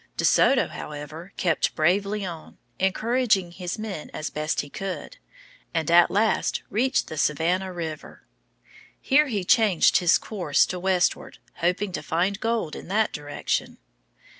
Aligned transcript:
De 0.17 0.25
Soto, 0.25 0.67
however, 0.67 1.31
kept 1.37 1.75
bravely 1.75 2.25
on, 2.25 2.57
encouraging 2.79 3.51
his 3.51 3.77
men 3.77 4.09
as 4.15 4.31
best 4.31 4.61
he 4.61 4.67
could, 4.67 5.17
and 5.75 5.91
at 5.91 6.09
last 6.09 6.63
reached 6.71 7.05
the 7.05 7.19
Savannah 7.19 7.71
River. 7.71 8.23
Here 8.99 9.27
he 9.27 9.43
changed 9.43 9.97
his 9.97 10.17
course 10.17 10.65
to 10.65 10.79
westward, 10.79 11.37
hoping 11.57 11.91
to 11.91 12.01
find 12.01 12.39
gold 12.39 12.75
in 12.75 12.87
that 12.87 13.13
direction. 13.13 13.77